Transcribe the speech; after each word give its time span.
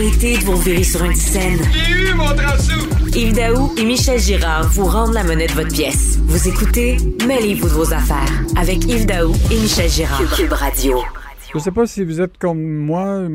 Arrêtez 0.00 0.38
de 0.38 0.44
vous 0.44 0.56
virer 0.56 0.82
sur 0.82 1.02
un 1.02 1.12
scène. 1.12 1.58
J'ai 1.74 1.92
eu 1.92 2.14
mon 2.14 2.24
Yves 3.14 3.34
Daou 3.34 3.74
et 3.76 3.84
Michel 3.84 4.18
Girard 4.18 4.66
vous 4.70 4.86
rendent 4.86 5.12
la 5.12 5.22
monnaie 5.22 5.46
de 5.46 5.52
votre 5.52 5.74
pièce. 5.74 6.18
Vous 6.22 6.48
écoutez 6.48 6.96
Mêlez-vous 7.26 7.68
de 7.68 7.74
vos 7.74 7.92
affaires 7.92 8.42
avec 8.56 8.82
Yves 8.86 9.04
Daou 9.04 9.34
et 9.50 9.60
Michel 9.60 9.90
Girard. 9.90 10.22
Cube 10.34 10.52
Radio. 10.52 11.00
Je 11.52 11.58
ne 11.58 11.62
sais 11.62 11.70
pas 11.70 11.84
si 11.84 12.02
vous 12.02 12.22
êtes 12.22 12.38
comme 12.38 12.62
moi. 12.62 13.28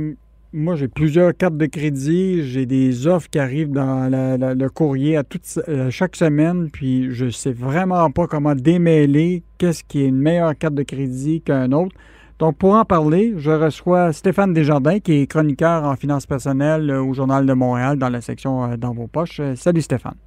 Moi, 0.54 0.76
j'ai 0.76 0.88
plusieurs 0.88 1.38
cartes 1.38 1.58
de 1.58 1.68
crédit. 1.68 2.42
J'ai 2.50 2.66
des 2.66 3.06
offres 3.06 3.30
qui 3.30 3.38
arrivent 3.38 3.72
dans 3.72 4.10
le 4.10 4.68
courrier 4.70 5.18
à 5.18 5.24
toute, 5.24 5.44
euh, 5.68 5.92
chaque 5.92 6.16
semaine. 6.16 6.72
Puis, 6.72 7.12
je 7.12 7.30
sais 7.30 7.54
vraiment 7.54 8.10
pas 8.10 8.26
comment 8.26 8.56
démêler 8.56 9.44
qu'est-ce 9.60 9.84
qui 9.84 10.02
est 10.02 10.08
une 10.08 10.18
meilleure 10.18 10.58
carte 10.58 10.74
de 10.74 10.84
crédit 10.84 11.42
qu'un 11.42 11.72
autre. 11.74 11.96
Donc, 12.38 12.58
pour 12.58 12.74
en 12.74 12.84
parler, 12.84 13.34
je 13.38 13.52
reçois 13.52 14.12
Stéphane 14.12 14.54
Desjardins, 14.54 15.00
qui 15.00 15.22
est 15.22 15.28
chroniqueur 15.28 15.86
en 15.86 15.96
finances 15.96 16.26
personnelles 16.26 16.92
au 16.92 17.14
Journal 17.14 17.46
de 17.46 17.54
Montréal 17.54 17.98
dans 17.98 18.10
la 18.10 18.20
section 18.20 18.72
euh, 18.72 18.76
Dans 18.76 18.94
vos 18.94 19.08
poches. 19.08 19.40
Euh, 19.40 19.56
salut 19.56 19.82
Stéphane. 19.82 20.18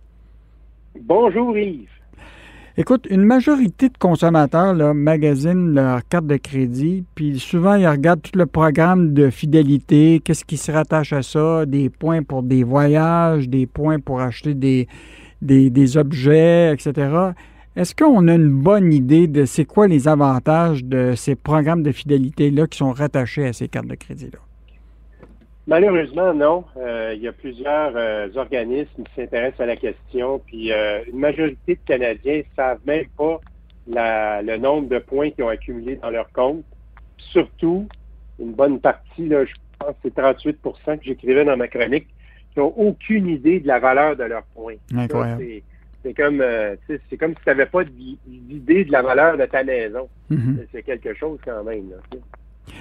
Bonjour 1.03 1.57
Yves. 1.57 1.91
Écoute, 2.79 3.07
une 3.11 3.25
majorité 3.25 3.91
de 3.91 3.99
consommateurs 3.99 4.73
là, 4.73 4.95
magasinent 4.95 5.75
leur 5.75 6.07
carte 6.09 6.27
de 6.27 6.37
crédit, 6.37 7.05
puis 7.15 7.39
souvent 7.39 7.75
ils 7.75 7.89
regardent 7.89 8.23
tout 8.23 8.39
le 8.39 8.47
programme 8.47 9.13
de 9.13 9.31
fidélité, 9.31 10.23
qu'est-ce 10.25 10.45
qui 10.45 10.57
se 10.57 10.71
rattache 10.73 11.13
à 11.13 11.23
ça, 11.23 11.67
des 11.67 11.91
points 11.91 12.23
pour 12.23 12.43
des 12.43 12.63
voyages, 12.63 13.49
des 13.49 13.67
points 13.67 13.99
pour 13.99 14.21
acheter 14.21 14.55
des, 14.55 14.87
des, 15.43 15.71
des 15.71 15.97
objets, 15.97 16.73
etc. 16.73 17.33
Est-ce 17.79 17.95
qu'on 17.95 18.27
a 18.27 18.35
une 18.35 18.51
bonne 18.51 18.93
idée 18.93 19.29
de 19.29 19.45
c'est 19.45 19.65
quoi 19.65 19.87
les 19.87 20.09
avantages 20.09 20.83
de 20.83 21.13
ces 21.15 21.37
programmes 21.37 21.85
de 21.85 21.93
fidélité-là 21.93 22.67
qui 22.67 22.79
sont 22.79 22.91
rattachés 22.91 23.47
à 23.47 23.53
ces 23.53 23.69
cartes 23.69 23.87
de 23.87 23.95
crédit-là? 23.95 24.41
Malheureusement, 25.69 26.35
non. 26.35 26.65
Euh, 26.77 27.13
il 27.15 27.23
y 27.23 27.29
a 27.29 27.33
plusieurs 27.33 27.93
euh, 27.95 28.27
organismes 28.35 29.05
qui 29.05 29.13
s'intéressent 29.15 29.61
à 29.61 29.67
la 29.67 29.77
question, 29.77 30.41
puis 30.45 30.73
euh, 30.73 31.05
une 31.07 31.21
majorité 31.21 31.77
de 31.77 31.81
Canadiens 31.87 32.39
ne 32.39 32.57
savent 32.57 32.81
même 32.85 33.07
pas 33.17 33.39
le 33.87 34.57
nombre 34.57 34.89
de 34.89 34.99
points 34.99 35.31
qu'ils 35.31 35.45
ont 35.45 35.49
accumulés 35.49 36.01
dans 36.03 36.11
leur 36.11 36.33
compte. 36.33 36.65
Surtout, 37.17 37.87
une 38.41 38.55
bonne 38.55 38.81
partie, 38.81 39.29
là, 39.29 39.45
je 39.45 39.55
pense 39.79 39.91
que 39.91 39.97
c'est 40.03 40.17
38% 40.17 40.99
que 40.99 41.05
j'écrivais 41.05 41.45
dans 41.45 41.57
ma 41.57 41.69
chronique, 41.69 42.09
qui 42.53 42.59
n'ont 42.59 42.75
aucune 42.77 43.29
idée 43.29 43.61
de 43.61 43.69
la 43.69 43.79
valeur 43.79 44.17
de 44.17 44.25
leurs 44.25 44.47
points. 44.57 44.75
Incroyable. 44.93 45.63
C'est 46.05 46.15
comme, 46.15 46.41
euh, 46.41 46.77
c'est 46.89 47.17
comme 47.17 47.33
si 47.33 47.43
tu 47.43 47.49
n'avais 47.49 47.67
pas 47.67 47.83
d'idée 47.85 48.85
de 48.85 48.93
la 48.93 49.03
valeur 49.03 49.37
de 49.37 49.45
ta 49.47 49.65
maison. 49.65 50.09
Mhm. 50.31 50.61
C'est 50.73 50.83
quelque 50.83 51.13
chose 51.15 51.39
quand 51.45 51.65
même. 51.65 51.91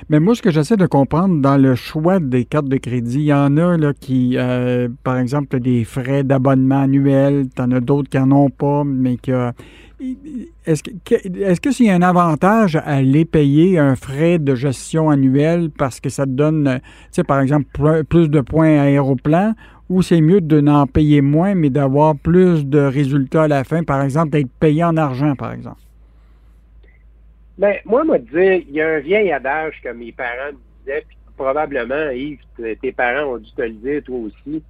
mais 0.09 0.20
moi, 0.20 0.36
ce 0.36 0.42
que 0.42 0.52
j'essaie 0.52 0.78
de 0.78 0.86
comprendre 0.86 1.42
dans 1.42 1.58
le 1.58 1.74
choix 1.76 2.20
des 2.20 2.46
cartes 2.46 2.68
de 2.68 2.78
crédit, 2.78 3.20
il 3.20 3.26
y 3.26 3.34
en 3.34 3.58
a 3.58 3.76
là, 3.78 3.94
qui, 4.00 4.36
euh, 4.38 4.88
par 5.04 5.18
exemple, 5.18 5.59
des 5.59 5.84
frais 5.84 6.24
d'abonnement 6.24 6.82
annuel, 6.82 7.48
tu 7.56 7.62
en 7.62 7.72
as 7.72 7.80
d'autres 7.80 8.09
qui 8.09 8.18
n'en 8.18 8.32
ont 8.32 8.50
pas, 8.50 8.84
mais 8.86 9.18
que. 9.18 9.52
Est-ce 10.68 10.84
que 10.84 11.16
est-ce 11.16 11.59
que 11.59 11.72
s'il 11.72 11.88
y 11.88 11.90
a 11.90 11.96
un 11.96 12.04
avantage 12.04 12.76
à 12.76 12.81
aller 12.81 13.26
payer 13.26 13.80
un 13.80 13.96
frais 13.96 14.38
de 14.38 14.54
gestion 14.54 15.09
annuel 15.09 15.72
parce 15.76 16.00
que 16.00 16.09
ça 16.09 16.26
te 16.26 16.30
donne, 16.30 16.80
tu 16.84 16.90
sais, 17.09 17.24
par 17.24 17.40
exemple, 17.40 17.66
plus 18.08 18.30
de 18.30 18.42
points 18.42 18.80
aéroplan 18.80 19.56
ou 19.90 20.02
c'est 20.02 20.22
mieux 20.22 20.42
de 20.42 20.60
n'en 20.60 20.86
payer 20.86 21.22
moins, 21.22 21.56
mais 21.56 21.70
d'avoir 21.70 22.16
plus 22.16 22.66
de 22.66 22.80
résultats 22.80 23.44
à 23.44 23.48
la 23.48 23.64
fin, 23.64 23.84
par 23.84 24.02
exemple, 24.02 24.30
d'être 24.30 24.52
payé 24.60 24.84
en 24.84 24.98
argent, 24.98 25.36
par 25.36 25.54
exemple? 25.54 25.80
Bien, 27.58 27.76
moi, 27.86 28.04
me 28.04 28.20
dire, 28.20 28.64
il 28.68 28.72
y 28.72 28.82
a 28.82 28.96
un 28.96 29.00
vieil 29.00 29.32
adage 29.32 29.82
que 29.84 29.90
mes 29.90 30.12
parents 30.12 30.52
me 30.52 30.86
disaient, 30.86 31.06
puis 31.08 31.18
probablement, 31.36 32.10
Yves, 32.12 32.40
tes 32.82 32.92
parents 32.92 33.34
ont 33.34 33.38
dû 33.38 33.52
te 33.52 33.62
le 33.62 33.72
dire, 33.72 34.04
toi 34.04 34.18
aussi. 34.20 34.62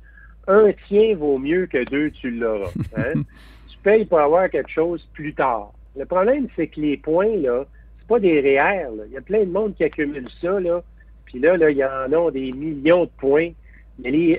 Un 0.48 0.72
tien 0.88 1.16
vaut 1.16 1.38
mieux 1.38 1.66
que 1.66 1.84
deux, 1.90 2.12
tu 2.12 2.32
l'auras. 2.32 2.72
Hein? 2.96 3.24
tu 3.68 3.78
payes 3.84 4.06
pour 4.06 4.20
avoir 4.20 4.50
quelque 4.50 4.70
chose 4.70 5.06
plus 5.14 5.34
tard. 5.34 5.74
Le 5.98 6.06
problème, 6.06 6.48
c'est 6.56 6.68
que 6.68 6.80
les 6.80 6.96
points, 6.96 7.36
là, 7.38 7.66
c'est 8.00 8.08
pas 8.08 8.20
des 8.20 8.40
réels. 8.40 9.06
Il 9.08 9.14
y 9.14 9.18
a 9.18 9.22
plein 9.22 9.44
de 9.44 9.52
monde 9.52 9.76
qui 9.76 9.84
accumule 9.84 10.28
ça, 10.42 10.60
là. 10.60 10.82
Puis 11.26 11.40
là, 11.40 11.58
là, 11.58 11.70
il 11.70 11.78
y 11.78 11.84
en 11.84 12.14
a 12.14 12.32
des 12.32 12.54
millions 12.54 13.04
de 13.04 13.10
points 13.18 13.50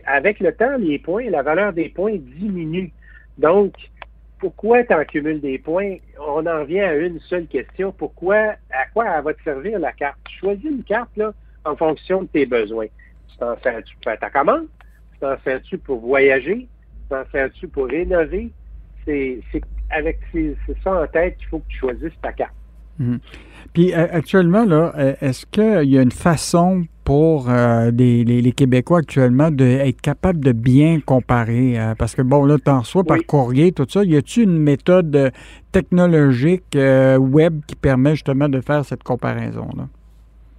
avec 0.07 0.41
le 0.41 0.53
temps, 0.53 0.77
les 0.79 0.99
points, 0.99 1.29
la 1.31 1.43
valeur 1.43 1.73
des 1.73 1.89
points 1.89 2.17
diminue. 2.17 2.93
Donc, 3.39 3.73
pourquoi 4.39 4.85
tu 4.85 4.95
en 4.95 5.05
cumules 5.05 5.41
des 5.41 5.59
points? 5.59 5.97
On 6.21 6.47
en 6.47 6.61
revient 6.61 6.81
à 6.81 6.95
une 6.95 7.19
seule 7.21 7.47
question. 7.47 7.93
Pourquoi, 7.93 8.55
à 8.71 8.87
quoi 8.95 9.07
elle 9.09 9.25
va 9.25 9.35
te 9.35 9.43
servir 9.43 9.79
la 9.81 9.93
carte? 9.93 10.19
Choisis 10.41 10.65
une 10.65 10.85
carte 10.85 11.11
là, 11.17 11.33
en 11.65 11.75
fonction 11.75 12.23
de 12.23 12.29
tes 12.29 12.47
besoins. 12.47 12.87
Tu 13.29 13.37
t'en 13.39 13.57
sers-tu 13.63 13.95
pour 13.97 14.05
faire 14.05 14.19
ta 14.19 14.31
commande? 14.31 14.67
Tu 15.15 15.19
t'en 15.21 15.37
sers-tu 15.43 15.79
pour 15.79 16.01
voyager? 16.01 16.57
Tu 16.59 17.09
t'en 17.09 17.25
sers-tu 17.33 17.67
pour 17.67 17.87
rénover? 17.87 18.51
C'est 19.05 19.41
avec 19.91 20.21
ça 20.85 21.03
en 21.03 21.07
tête 21.07 21.37
qu'il 21.39 21.49
faut 21.49 21.59
que 21.59 21.69
tu 21.69 21.79
choisisses 21.79 22.21
ta 22.23 22.33
carte. 22.33 22.55
Mhm. 22.99 23.19
Puis 23.73 23.93
actuellement, 23.93 24.65
là, 24.65 24.93
est-ce 25.21 25.47
qu'il 25.47 25.91
y 25.91 25.99
a 25.99 26.03
une 26.03 26.13
façon 26.13 26.85
pour 27.09 27.51
euh, 27.51 27.91
les, 27.91 28.53
Québécois 28.53 28.99
actuellement 28.99 29.51
d'être 29.51 30.01
capable 30.01 30.41
de 30.45 30.53
bien 30.53 31.01
comparer? 31.01 31.77
parce 31.99 32.15
que 32.15 32.23
bon, 32.23 32.45
là, 32.45 32.57
tu 32.63 32.71
en 32.71 32.81
reçois 32.81 33.03
par 33.03 33.19
courrier, 33.27 33.73
tout 33.73 33.87
ça. 33.89 34.05
Y 34.05 34.17
a-t-il 34.17 34.45
une 34.45 34.59
méthode 34.59 35.33
technologique 35.73 36.77
web 36.77 37.61
qui 37.67 37.77
permet 37.77 38.11
justement 38.11 38.49
de 38.49 38.61
faire 38.61 38.85
cette 38.85 39.03
comparaison-là? 39.03 39.89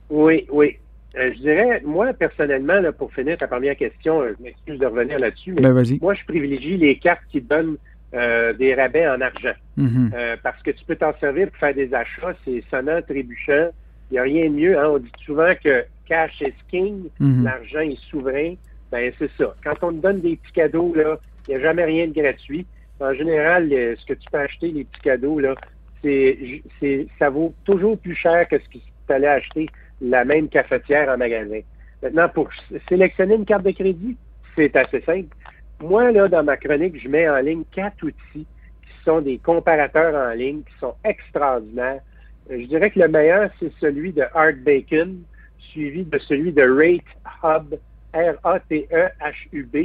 Oui, 0.10 0.48
oui. 0.52 0.78
je 1.14 1.40
dirais, 1.40 1.82
moi, 1.86 2.12
personnellement, 2.14 2.80
là, 2.82 2.92
pour 2.92 3.14
finir 3.14 3.38
ta 3.38 3.48
première 3.48 3.76
question, 3.78 4.24
je 4.24 4.44
m'excuse 4.44 4.80
de 4.80 4.86
revenir 4.88 5.20
là-dessus, 5.20 5.54
mais 5.54 5.62
ben, 5.62 5.84
moi, 6.02 6.16
je 6.16 6.26
privilégie 6.26 6.78
les 6.78 6.98
cartes 6.98 7.22
qui 7.32 7.42
donnent 7.42 7.78
euh, 8.16 8.54
des 8.54 8.74
rabais 8.74 9.08
en 9.08 9.22
argent. 9.22 9.54
Mhm. 9.78 10.12
Euh, 10.16 10.36
parce 10.42 10.60
que 10.64 10.72
tu 10.72 10.84
peux 10.84 10.96
t'en 10.96 11.14
servir 11.20 11.48
pour 11.50 11.58
faire 11.58 11.76
des 11.76 11.94
achats, 11.94 12.34
c'est 12.44 12.64
sonnant, 12.72 13.00
trébuchant. 13.04 13.70
Il 14.10 14.14
n'y 14.14 14.18
a 14.18 14.24
rien 14.24 14.50
de 14.50 14.56
mieux. 14.56 14.80
Hein. 14.80 14.90
On 14.94 14.98
dit 14.98 15.12
souvent 15.24 15.54
que 15.64 15.86
cash 16.10 16.42
is 16.42 16.54
king, 16.70 17.10
mhm. 17.20 17.44
l'argent 17.44 17.82
est 17.82 18.04
souverain. 18.10 18.56
Ben 18.92 19.14
c'est 19.20 19.32
ça. 19.38 19.56
Quand 19.64 19.76
on 19.84 19.92
te 19.92 20.02
donne 20.02 20.20
des 20.22 20.36
petits 20.36 20.54
cadeaux, 20.54 20.94
là, 20.96 21.20
il 21.48 21.52
n'y 21.52 21.58
a 21.58 21.62
jamais 21.62 21.86
rien 21.86 22.08
de 22.08 22.14
gratuit. 22.14 22.66
En 23.00 23.14
général, 23.14 23.70
ce 23.70 24.06
que 24.06 24.14
tu 24.14 24.30
peux 24.32 24.40
acheter, 24.40 24.72
les 24.72 24.84
petits 24.84 25.02
cadeaux, 25.02 25.40
là, 25.40 25.56
c'est, 26.02 27.08
ça 27.18 27.30
vaut 27.30 27.54
toujours 27.66 27.98
plus 27.98 28.16
cher 28.16 28.48
que 28.48 28.58
ce 28.58 28.66
que 28.66 28.78
tu 28.78 29.14
allais 29.14 29.28
acheter 29.28 29.68
la 30.02 30.26
même 30.26 30.50
cafetière 30.50 31.10
en 31.10 31.18
magasin. 31.18 31.60
Maintenant, 32.02 32.30
pour 32.30 32.50
sélectionner 32.88 33.36
une 33.36 33.46
carte 33.46 33.64
de 33.64 33.72
crédit, 33.72 34.18
c'est 34.56 34.76
assez 34.76 35.02
simple. 35.02 35.36
Moi, 35.82 36.12
là, 36.12 36.28
dans 36.28 36.44
ma 36.44 36.58
chronique, 36.58 37.02
je 37.02 37.08
mets 37.08 37.30
en 37.30 37.38
ligne 37.38 37.64
quatre 37.72 38.04
outils 38.04 38.16
qui 38.34 39.04
sont 39.06 39.22
des 39.22 39.38
comparateurs 39.38 40.16
en 40.16 40.34
ligne 40.34 40.62
qui 40.62 40.80
sont 40.80 40.96
extraordinaires. 41.04 42.02
Je 42.50 42.66
dirais 42.66 42.90
que 42.90 43.00
le 43.00 43.08
meilleur, 43.08 43.50
c'est 43.60 43.72
celui 43.80 44.12
de 44.12 44.24
Art 44.34 44.54
Bacon, 44.66 45.22
suivi 45.60 46.04
de 46.04 46.18
celui 46.20 46.52
de 46.52 46.64
Rate 46.64 47.04
Hub, 47.44 47.76
R-A-T-E-H-U-B. 48.14 49.78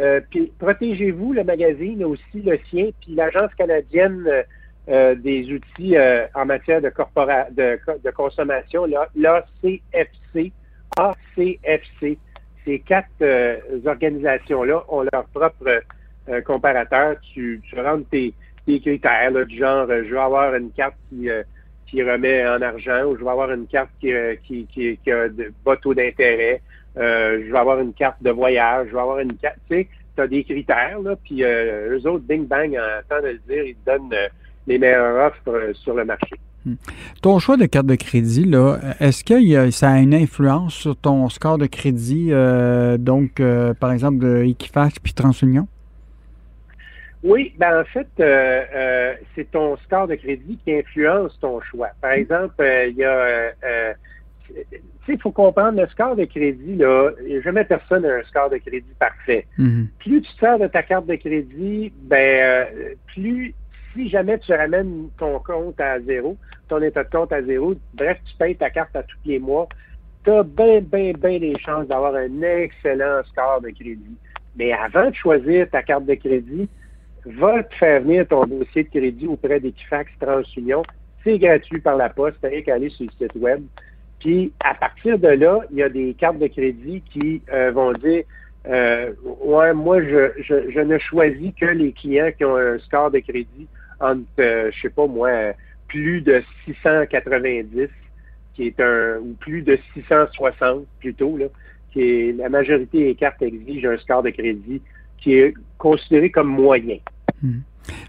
Euh, 0.00 0.20
puis 0.30 0.52
protégez-vous, 0.58 1.32
le 1.32 1.44
magazine 1.44 2.04
aussi 2.04 2.42
le 2.42 2.58
sien, 2.70 2.90
puis 3.00 3.14
l'Agence 3.14 3.54
canadienne 3.54 4.26
euh, 4.88 5.14
des 5.14 5.52
outils 5.52 5.94
en 6.34 6.46
matière 6.46 6.80
de, 6.80 6.88
corpora 6.88 7.44
de, 7.50 7.78
de 8.02 8.10
consommation, 8.10 8.86
l'ACFC, 9.14 10.52
ACFC 10.96 12.18
ces 12.64 12.78
quatre 12.80 13.08
euh, 13.22 13.58
organisations-là 13.84 14.84
ont 14.88 15.02
leur 15.12 15.24
propre 15.34 15.82
euh, 16.28 16.40
comparateur. 16.42 17.16
Tu, 17.32 17.60
tu 17.64 17.80
rentres 17.80 18.08
tes, 18.10 18.34
critères, 18.66 19.46
du 19.46 19.58
genre, 19.58 19.88
euh, 19.90 20.04
je 20.04 20.10
veux 20.10 20.20
avoir 20.20 20.54
une 20.54 20.70
carte 20.70 20.94
qui, 21.08 21.28
qui 21.92 22.02
remet 22.02 22.48
en 22.48 22.62
argent 22.62 23.04
ou 23.04 23.16
je 23.16 23.22
veux 23.22 23.28
avoir 23.28 23.52
une 23.52 23.66
carte 23.66 23.90
qui, 24.00 24.10
qui, 24.44 24.66
qui, 24.96 25.12
a 25.12 25.28
de 25.28 25.52
bas 25.62 25.76
taux 25.76 25.92
d'intérêt. 25.92 26.62
je 26.96 27.50
veux 27.50 27.56
avoir 27.56 27.78
une 27.80 27.92
carte 27.92 28.22
de 28.22 28.30
voyage. 28.30 28.88
Je 28.88 28.92
veux 28.94 28.98
avoir 28.98 29.18
une 29.18 29.36
carte. 29.36 29.58
Tu 29.70 29.76
sais, 29.76 29.88
tu 30.16 30.22
as 30.22 30.26
des 30.26 30.42
critères, 30.42 30.98
là, 31.00 31.16
puis 31.22 31.42
eux 31.42 32.00
autres, 32.06 32.24
bing 32.24 32.46
bang, 32.46 32.74
en 32.76 33.14
temps 33.14 33.22
de 33.22 33.28
le 33.28 33.40
dire, 33.46 33.64
ils 33.64 33.74
te 33.74 33.90
donnent 33.90 34.14
les 34.66 34.78
meilleures 34.78 35.26
offres 35.26 35.72
sur 35.74 35.94
le 35.94 36.06
marché. 36.06 36.36
Hmm. 36.64 36.74
Ton 37.22 37.38
choix 37.40 37.56
de 37.56 37.66
carte 37.66 37.86
de 37.86 37.96
crédit, 37.96 38.44
là, 38.44 38.78
est-ce 39.00 39.24
que 39.24 39.70
ça 39.70 39.90
a 39.90 39.98
une 39.98 40.14
influence 40.14 40.74
sur 40.74 40.96
ton 40.96 41.28
score 41.28 41.58
de 41.58 41.66
crédit, 41.66 42.28
euh, 42.30 42.98
donc 42.98 43.40
euh, 43.40 43.74
par 43.74 43.90
exemple 43.90 44.18
de 44.18 44.44
Equifax 44.44 44.98
puis 45.00 45.12
TransUnion? 45.12 45.66
Oui, 47.22 47.54
ben 47.58 47.80
en 47.80 47.84
fait, 47.84 48.08
euh, 48.20 49.14
c'est 49.34 49.50
ton 49.50 49.76
score 49.78 50.08
de 50.08 50.16
crédit 50.16 50.58
qui 50.64 50.74
influence 50.74 51.38
ton 51.40 51.60
choix. 51.60 51.90
Par 52.00 52.12
exemple, 52.12 52.64
il 52.88 52.96
y 52.96 53.04
a 53.04 53.52
tu 55.04 55.06
sais, 55.06 55.14
il 55.14 55.20
faut 55.20 55.32
comprendre, 55.32 55.80
le 55.80 55.88
score 55.88 56.14
de 56.14 56.24
crédit, 56.24 56.76
là, 56.76 57.10
jamais 57.42 57.64
personne 57.64 58.02
n'a 58.02 58.16
un 58.16 58.22
score 58.22 58.50
de 58.50 58.58
crédit 58.58 58.94
parfait. 58.98 59.46
Mm-hmm. 59.58 59.86
Plus 59.98 60.22
tu 60.22 60.30
sers 60.38 60.58
de 60.58 60.66
ta 60.68 60.82
carte 60.82 61.06
de 61.06 61.16
crédit, 61.16 61.92
ben, 62.02 62.68
plus 63.06 63.54
si 63.94 64.08
jamais 64.08 64.38
tu 64.38 64.52
ramènes 64.52 65.08
ton 65.18 65.38
compte 65.40 65.80
à 65.80 66.00
zéro, 66.00 66.36
ton 66.68 66.80
état 66.82 67.04
de 67.04 67.10
compte 67.10 67.32
à 67.32 67.42
zéro, 67.42 67.74
bref, 67.94 68.18
tu 68.24 68.36
payes 68.36 68.56
ta 68.56 68.70
carte 68.70 68.94
à 68.94 69.02
tous 69.02 69.18
les 69.24 69.38
mois, 69.38 69.68
tu 70.24 70.30
as 70.30 70.44
bien, 70.44 70.80
bien, 70.80 71.12
bien 71.12 71.38
des 71.38 71.58
chances 71.58 71.88
d'avoir 71.88 72.14
un 72.14 72.42
excellent 72.42 73.22
score 73.24 73.60
de 73.60 73.70
crédit. 73.70 74.16
Mais 74.56 74.72
avant 74.72 75.10
de 75.10 75.14
choisir 75.14 75.68
ta 75.70 75.82
carte 75.82 76.06
de 76.06 76.14
crédit, 76.14 76.68
va 77.24 77.62
te 77.62 77.74
faire 77.74 78.00
venir 78.02 78.26
ton 78.26 78.46
dossier 78.46 78.84
de 78.84 78.88
crédit 78.88 79.26
auprès 79.26 79.60
d'Equifax 79.60 80.10
TransUnion. 80.20 80.82
C'est 81.24 81.38
gratuit 81.38 81.80
par 81.80 81.96
la 81.96 82.08
poste, 82.08 82.36
tu 82.42 82.62
qu'à 82.62 82.74
aller 82.74 82.90
sur 82.90 83.06
le 83.06 83.12
site 83.26 83.36
web. 83.36 83.62
Puis 84.18 84.52
à 84.60 84.74
partir 84.74 85.18
de 85.18 85.28
là, 85.28 85.60
il 85.70 85.78
y 85.78 85.82
a 85.82 85.88
des 85.88 86.14
cartes 86.14 86.38
de 86.38 86.46
crédit 86.46 87.02
qui 87.12 87.42
euh, 87.52 87.70
vont 87.72 87.92
dire 87.92 88.24
euh, 88.66 89.12
Ouais, 89.24 89.72
moi, 89.72 90.00
je, 90.02 90.30
je, 90.40 90.80
ne 90.80 90.98
choisis 90.98 91.52
que 91.54 91.66
les 91.66 91.92
clients 91.92 92.30
qui 92.36 92.44
ont 92.44 92.56
un 92.56 92.78
score 92.78 93.10
de 93.10 93.18
crédit 93.18 93.66
entre, 94.00 94.22
euh, 94.40 94.70
je 94.72 94.80
sais 94.80 94.90
pas 94.90 95.06
moi, 95.06 95.52
plus 95.88 96.22
de 96.22 96.42
690, 96.64 97.88
qui 98.54 98.66
est 98.66 98.80
un, 98.80 99.18
ou 99.18 99.34
plus 99.40 99.62
de 99.62 99.78
660 99.94 100.86
plutôt, 101.00 101.36
là, 101.36 101.46
qui 101.92 102.02
est 102.02 102.32
la 102.36 102.48
majorité 102.48 103.04
des 103.04 103.14
cartes 103.14 103.42
exigent 103.42 103.90
un 103.90 103.98
score 103.98 104.22
de 104.22 104.30
crédit 104.30 104.80
qui 105.22 105.34
est 105.34 105.54
considéré 105.78 106.30
comme 106.30 106.48
moyen. 106.48 106.96
Hmm. 107.42 107.60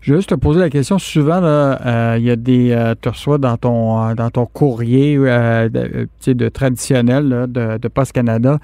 Je 0.02 0.12
vais 0.12 0.20
juste 0.20 0.30
te 0.30 0.36
poser 0.36 0.60
la 0.60 0.70
question. 0.70 1.00
Souvent, 1.00 1.42
euh, 1.44 2.16
il 2.20 2.26
y 2.26 2.32
a 2.32 2.36
des. 2.36 2.72
Euh, 2.72 2.94
tu 3.00 3.10
reçois 3.10 3.38
dans 3.38 3.58
ton, 3.58 4.02
euh, 4.04 4.14
dans 4.14 4.30
ton 4.30 4.46
courrier 4.46 5.18
de, 5.18 6.50
traditionnel 6.50 7.48
de, 7.50 7.78
de 7.78 7.88
Post 7.88 8.12
Canada, 8.12 8.60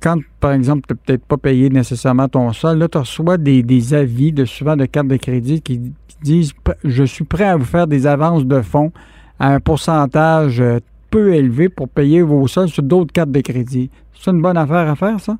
quand, 0.00 0.18
par 0.40 0.52
exemple, 0.52 0.82
tu 0.86 0.94
n'as 0.94 1.00
peut-être 1.04 1.24
pas 1.24 1.38
payé 1.38 1.70
nécessairement 1.70 2.28
ton 2.28 2.52
sol, 2.52 2.78
là, 2.78 2.88
tu 2.88 2.98
reçois 2.98 3.38
des, 3.38 3.62
des, 3.62 3.94
avis 3.94 4.32
de 4.32 4.44
souvent 4.44 4.76
de 4.76 4.84
cartes 4.84 5.08
de 5.08 5.16
crédit 5.16 5.62
qui, 5.62 5.80
disent 6.22 6.52
Je 6.84 7.02
suis 7.02 7.24
prêt 7.24 7.44
à 7.44 7.56
vous 7.56 7.64
faire 7.64 7.88
des 7.88 8.06
avances 8.06 8.46
de 8.46 8.60
fonds 8.62 8.92
à 9.40 9.54
un 9.54 9.60
pourcentage 9.60 10.62
peu 11.10 11.34
élevé 11.34 11.68
pour 11.68 11.88
payer 11.88 12.22
vos 12.22 12.46
sols 12.46 12.68
sur 12.68 12.84
d'autres 12.84 13.12
cartes 13.12 13.32
de 13.32 13.40
crédit. 13.40 13.90
C'est 14.14 14.30
une 14.30 14.40
bonne 14.40 14.56
affaire 14.56 14.88
à 14.88 14.94
faire, 14.94 15.18
ça? 15.18 15.36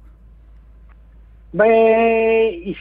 Ben, 1.55 2.75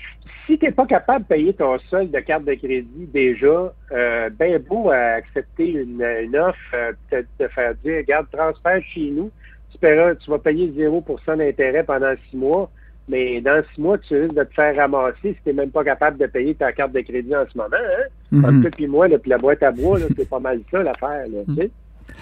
si 0.46 0.58
tu 0.58 0.66
n'es 0.66 0.72
pas 0.72 0.86
capable 0.86 1.24
de 1.24 1.30
payer 1.30 1.54
ton 1.54 1.78
solde 1.90 2.12
de 2.12 2.20
carte 2.20 2.46
de 2.46 2.54
crédit 2.54 3.08
déjà, 3.14 3.74
euh, 3.92 4.30
ben 4.30 4.58
beau 4.60 4.90
à 4.90 5.16
accepter 5.16 5.72
une, 5.72 6.04
offre, 6.36 6.58
euh, 6.74 6.92
peut-être 7.10 7.28
te 7.38 7.48
faire 7.50 7.76
dire, 7.84 7.98
regarde, 7.98 8.28
transfert 8.32 8.82
chez 8.94 9.12
nous, 9.12 9.32
tu, 9.72 9.78
tu 9.80 10.30
vas 10.30 10.40
payer 10.40 10.68
0% 10.68 11.38
d'intérêt 11.38 11.84
pendant 11.84 12.14
six 12.30 12.38
mois, 12.38 12.70
mais 13.08 13.42
dans 13.42 13.64
six 13.74 13.82
mois, 13.82 13.98
tu 13.98 14.20
risques 14.22 14.36
de 14.36 14.44
te 14.44 14.54
faire 14.54 14.76
ramasser 14.76 15.16
si 15.22 15.34
tu 15.34 15.40
n'es 15.48 15.54
même 15.54 15.72
pas 15.72 15.84
capable 15.84 16.18
de 16.18 16.26
payer 16.28 16.56
ta 16.56 16.72
carte 16.72 16.94
de 16.94 17.02
crédit 17.02 17.36
en 17.36 17.46
ce 17.52 17.58
moment. 17.58 17.76
Hein? 17.76 18.08
Mm 18.32 18.70
puis 18.72 18.88
moi, 18.88 19.08
puis 19.10 19.30
la 19.30 19.38
boîte 19.38 19.64
à 19.64 19.72
bois, 19.72 20.00
c'est 20.16 20.30
pas 20.30 20.40
mal 20.40 20.62
ça 20.72 20.82
l'affaire. 20.82 21.26
Mm 21.28 21.54
-hmm. 21.54 21.70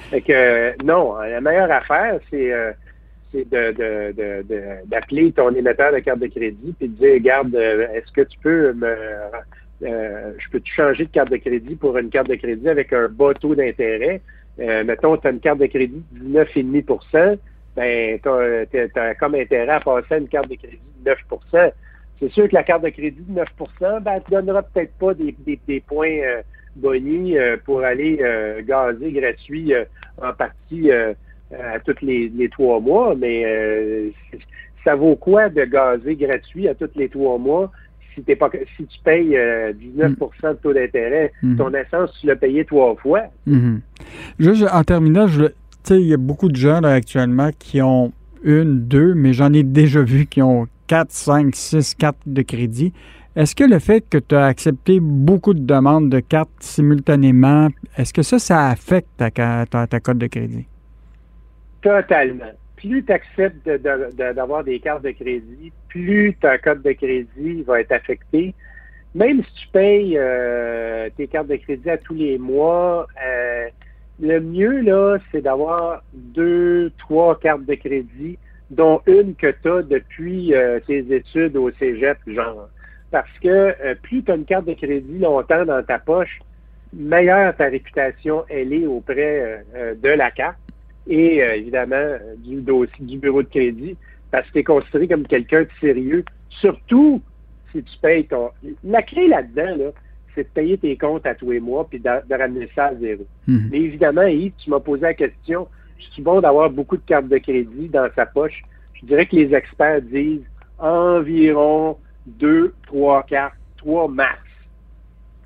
Fait 0.09 0.21
que 0.21 0.83
non, 0.83 1.15
la 1.19 1.41
meilleure 1.41 1.71
affaire, 1.71 2.19
c'est... 2.29 2.51
C'est 3.31 3.47
d'appeler 4.87 5.31
ton 5.31 5.53
émetteur 5.53 5.93
de 5.93 5.99
carte 5.99 6.19
de 6.19 6.27
crédit 6.27 6.73
et 6.81 6.87
de 6.87 6.93
dire, 6.93 7.13
regarde, 7.13 7.53
euh, 7.55 7.87
est-ce 7.93 8.11
que 8.11 8.21
tu 8.21 8.39
peux 8.39 8.73
me... 8.73 8.95
Euh, 9.81 10.33
je 10.37 10.49
peux 10.49 10.59
te 10.59 10.67
changer 10.67 11.05
de 11.05 11.11
carte 11.11 11.29
de 11.29 11.37
crédit 11.37 11.75
pour 11.75 11.97
une 11.97 12.09
carte 12.09 12.27
de 12.27 12.35
crédit 12.35 12.67
avec 12.67 12.91
un 12.91 13.07
bas 13.07 13.33
taux 13.33 13.55
d'intérêt? 13.55 14.21
Euh, 14.59 14.83
mettons, 14.83 15.15
tu 15.15 15.27
as 15.27 15.31
une 15.31 15.39
carte 15.39 15.59
de 15.59 15.67
crédit 15.67 16.03
de 16.11 16.43
19,5 16.43 17.37
ben, 17.75 18.19
tu 18.19 18.29
as, 18.99 19.15
comme 19.15 19.35
intérêt 19.35 19.73
à 19.73 19.79
passer 19.79 20.15
à 20.15 20.17
une 20.17 20.27
carte 20.27 20.49
de 20.49 20.55
crédit 20.55 20.79
de 21.05 21.11
9% 21.11 21.71
C'est 22.19 22.31
sûr 22.31 22.49
que 22.49 22.55
la 22.55 22.63
carte 22.63 22.83
de 22.83 22.89
crédit 22.89 23.21
de 23.21 23.31
9 23.31 23.47
ben, 23.79 24.13
elle 24.15 24.23
te 24.23 24.31
donnera 24.31 24.63
peut-être 24.63 24.93
pas 24.93 25.13
des, 25.13 25.35
des, 25.45 25.79
points 25.81 26.19
euh, 26.83 27.57
pour 27.63 27.83
aller 27.83 28.17
gazer 28.65 29.11
gratuit 29.11 29.73
en 30.21 30.33
partie 30.33 30.91
à 31.53 31.79
tous 31.79 31.95
les, 32.01 32.49
trois 32.49 32.79
mois, 32.79 33.15
mais 33.15 33.43
euh, 33.45 34.09
ça 34.83 34.95
vaut 34.95 35.15
quoi 35.15 35.49
de 35.49 35.63
gazer 35.65 36.15
gratuit 36.15 36.67
à 36.67 36.75
tous 36.75 36.89
les 36.95 37.09
trois 37.09 37.37
mois 37.37 37.71
si, 38.13 38.23
t'es 38.23 38.35
pas, 38.35 38.49
si 38.75 38.85
tu 38.85 38.99
payes 39.03 39.35
19% 39.35 39.35
euh, 39.35 40.53
de 40.53 40.57
taux 40.57 40.73
d'intérêt? 40.73 41.31
Mm-hmm. 41.43 41.57
Ton 41.57 41.73
essence, 41.73 42.17
tu 42.19 42.27
l'as 42.27 42.35
payé 42.35 42.65
trois 42.65 42.95
fois. 42.95 43.23
Mm-hmm. 43.47 43.79
Juste 44.39 44.65
en 44.71 44.83
terminant, 44.83 45.27
il 45.89 45.99
y 46.01 46.13
a 46.13 46.17
beaucoup 46.17 46.49
de 46.49 46.55
gens 46.55 46.81
actuellement 46.83 47.49
qui 47.57 47.81
ont 47.81 48.11
une, 48.43 48.81
deux, 48.81 49.13
mais 49.13 49.33
j'en 49.33 49.53
ai 49.53 49.63
déjà 49.63 50.01
vu 50.01 50.25
qui 50.25 50.41
ont 50.41 50.67
quatre, 50.87 51.11
cinq, 51.11 51.55
six 51.55 51.93
cartes 51.95 52.17
de 52.25 52.41
crédit. 52.41 52.93
Est-ce 53.35 53.55
que 53.55 53.63
le 53.63 53.79
fait 53.79 54.03
que 54.09 54.17
tu 54.17 54.35
as 54.35 54.45
accepté 54.45 54.99
beaucoup 54.99 55.53
de 55.53 55.59
demandes 55.65 56.09
de 56.09 56.19
cartes 56.19 56.49
simultanément, 56.59 57.69
est-ce 57.97 58.11
que 58.11 58.21
ça, 58.21 58.39
ça 58.39 58.67
affecte 58.67 59.07
ta, 59.17 59.29
ta, 59.29 59.65
ta 59.65 59.99
code 59.99 60.17
de 60.17 60.27
crédit? 60.27 60.65
Totalement. 61.81 62.51
Plus 62.75 63.03
tu 63.03 63.11
acceptes 63.11 63.69
d'avoir 63.69 64.63
des 64.63 64.79
cartes 64.79 65.03
de 65.03 65.11
crédit, 65.11 65.71
plus 65.89 66.35
ta 66.35 66.57
code 66.57 66.81
de 66.81 66.91
crédit 66.93 67.63
va 67.63 67.81
être 67.81 67.91
affecté. 67.91 68.53
Même 69.15 69.43
si 69.43 69.53
tu 69.63 69.67
payes 69.69 70.17
euh, 70.17 71.09
tes 71.17 71.27
cartes 71.27 71.47
de 71.47 71.55
crédit 71.55 71.89
à 71.89 71.97
tous 71.97 72.13
les 72.13 72.37
mois, 72.37 73.07
euh, 73.25 73.67
le 74.21 74.39
mieux, 74.39 74.81
là, 74.81 75.17
c'est 75.31 75.41
d'avoir 75.41 76.03
deux, 76.13 76.91
trois 76.99 77.37
cartes 77.39 77.65
de 77.65 77.75
crédit, 77.75 78.37
dont 78.69 79.01
une 79.07 79.35
que 79.35 79.47
tu 79.47 79.69
as 79.69 79.81
depuis 79.81 80.53
euh, 80.53 80.79
tes 80.85 80.99
études 81.13 81.57
au 81.57 81.71
cégep, 81.71 82.17
genre. 82.27 82.69
Parce 83.11 83.31
que 83.41 83.95
plus 84.03 84.23
tu 84.23 84.31
as 84.31 84.35
une 84.35 84.45
carte 84.45 84.65
de 84.65 84.73
crédit 84.73 85.17
longtemps 85.17 85.65
dans 85.65 85.81
ta 85.83 85.97
poche, 85.97 86.39
meilleure 86.93 87.55
ta 87.55 87.65
réputation 87.65 88.45
elle 88.49 88.71
est 88.71 88.85
auprès 88.85 89.63
de 89.99 90.09
la 90.09 90.29
carte 90.29 90.59
et 91.09 91.43
euh, 91.43 91.55
évidemment 91.55 92.17
du 92.37 92.61
dossier 92.61 93.05
du 93.05 93.17
bureau 93.17 93.41
de 93.43 93.49
crédit 93.49 93.97
parce 94.31 94.47
que 94.47 94.53
tu 94.53 94.59
es 94.59 94.63
considéré 94.63 95.07
comme 95.07 95.25
quelqu'un 95.25 95.61
de 95.63 95.69
sérieux, 95.81 96.23
surtout 96.49 97.21
si 97.71 97.83
tu 97.83 97.97
payes 97.99 98.25
ton... 98.25 98.49
La 98.83 99.01
clé 99.01 99.27
là-dedans, 99.27 99.75
là, 99.75 99.91
c'est 100.35 100.43
de 100.43 100.49
payer 100.49 100.77
tes 100.77 100.95
comptes 100.95 101.25
à 101.25 101.33
tous 101.33 101.51
les 101.51 101.59
mois 101.59 101.87
puis 101.89 101.99
de, 101.99 102.33
ramener 102.33 102.69
ça 102.75 102.85
à 102.85 102.95
zéro. 102.95 103.25
Mhm. 103.47 103.69
Mais 103.71 103.79
évidemment, 103.79 104.23
Yves, 104.23 104.53
tu 104.57 104.69
m'as 104.69 104.79
posé 104.79 105.01
la 105.01 105.13
question, 105.15 105.67
je 105.97 106.05
suis 106.11 106.21
bon 106.21 106.41
d'avoir 106.41 106.69
beaucoup 106.69 106.97
de 106.97 107.05
cartes 107.05 107.27
de 107.27 107.37
crédit 107.39 107.89
dans 107.89 108.07
sa 108.15 108.25
poche? 108.25 108.61
Je 108.93 109.05
dirais 109.05 109.25
que 109.25 109.35
les 109.35 109.53
experts 109.53 110.01
disent 110.03 110.45
environ 110.77 111.97
deux, 112.25 112.73
trois 112.85 113.23
cartes, 113.23 113.55
trois 113.77 114.07
max. 114.07 114.39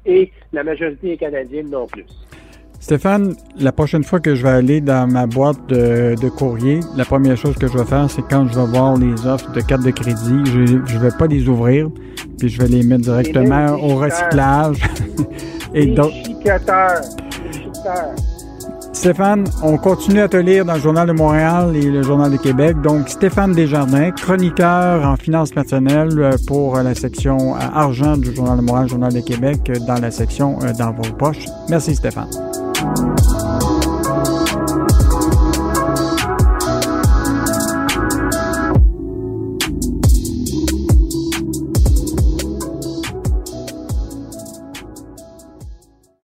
Et 0.05 0.31
la 0.51 0.63
majorité 0.63 1.09
des 1.09 1.17
Canadiens 1.17 1.63
non 1.63 1.87
plus. 1.87 2.05
Stéphane, 2.83 3.33
la 3.57 3.71
prochaine 3.71 4.03
fois 4.03 4.19
que 4.19 4.35
je 4.35 4.43
vais 4.43 4.49
aller 4.49 4.81
dans 4.81 5.09
ma 5.09 5.25
boîte 5.25 5.69
de, 5.69 6.27
courrier, 6.27 6.81
la 6.97 7.05
première 7.05 7.37
chose 7.37 7.55
que 7.55 7.65
je 7.65 7.77
vais 7.77 7.85
faire, 7.85 8.11
c'est 8.11 8.23
quand 8.23 8.45
je 8.49 8.59
vais 8.59 8.65
voir 8.65 8.97
les 8.97 9.25
offres 9.25 9.49
de 9.53 9.61
cartes 9.61 9.85
de 9.85 9.91
crédit, 9.91 10.41
je 10.43 10.59
ne 10.59 10.99
vais 10.99 11.17
pas 11.17 11.27
les 11.27 11.47
ouvrir, 11.47 11.89
puis 12.37 12.49
je 12.49 12.61
vais 12.61 12.67
les 12.67 12.83
mettre 12.83 13.03
directement 13.03 13.67
au 13.81 13.95
recyclage. 13.95 14.81
Et 15.73 15.85
donc. 15.95 16.11
Stéphane, 18.91 19.45
on 19.63 19.77
continue 19.77 20.19
à 20.19 20.27
te 20.27 20.37
lire 20.37 20.65
dans 20.65 20.73
le 20.73 20.79
Journal 20.81 21.07
de 21.07 21.13
Montréal 21.13 21.75
et 21.75 21.89
le 21.89 22.03
Journal 22.03 22.31
de 22.31 22.37
Québec. 22.37 22.79
Donc, 22.81 23.07
Stéphane 23.09 23.53
Desjardins, 23.53 24.11
chroniqueur 24.11 25.05
en 25.05 25.15
finances 25.15 25.51
personnelles 25.51 26.19
euh, 26.19 26.31
pour 26.47 26.75
la 26.77 26.95
section 26.95 27.55
euh, 27.55 27.59
argent 27.73 28.17
du 28.17 28.33
Journal 28.35 28.57
de 28.57 28.63
Montréal, 28.63 28.87
Journal 28.89 29.13
de 29.13 29.21
Québec, 29.21 29.59
euh, 29.69 29.79
dans 29.87 29.99
la 29.99 30.11
section 30.11 30.59
dans 30.77 30.91
vos 30.91 31.13
poches. 31.17 31.45
Merci 31.69 31.95
Stéphane. 31.95 32.29
Thank 32.83 33.31
you. 33.31 33.42